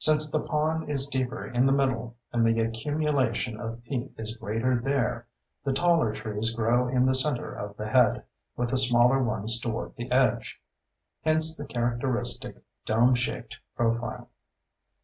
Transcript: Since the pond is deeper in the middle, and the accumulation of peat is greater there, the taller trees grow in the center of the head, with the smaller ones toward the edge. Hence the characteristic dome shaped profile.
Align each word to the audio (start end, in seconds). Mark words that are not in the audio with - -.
Since 0.00 0.32
the 0.32 0.40
pond 0.40 0.90
is 0.90 1.06
deeper 1.06 1.46
in 1.46 1.64
the 1.64 1.70
middle, 1.72 2.16
and 2.32 2.44
the 2.44 2.60
accumulation 2.60 3.60
of 3.60 3.84
peat 3.84 4.10
is 4.18 4.36
greater 4.36 4.80
there, 4.80 5.28
the 5.62 5.72
taller 5.72 6.12
trees 6.12 6.52
grow 6.52 6.88
in 6.88 7.06
the 7.06 7.14
center 7.14 7.54
of 7.54 7.76
the 7.76 7.86
head, 7.86 8.24
with 8.56 8.70
the 8.70 8.76
smaller 8.76 9.22
ones 9.22 9.60
toward 9.60 9.94
the 9.94 10.10
edge. 10.10 10.60
Hence 11.22 11.56
the 11.56 11.66
characteristic 11.66 12.56
dome 12.84 13.14
shaped 13.14 13.58
profile. 13.76 14.30